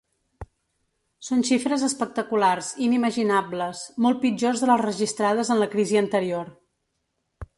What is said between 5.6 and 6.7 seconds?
la crisi anterior.